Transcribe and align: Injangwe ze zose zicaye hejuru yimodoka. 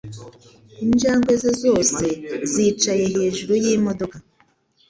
Injangwe 0.83 1.33
ze 1.41 1.51
zose 1.63 2.05
zicaye 2.51 3.05
hejuru 3.15 3.53
yimodoka. 3.63 4.17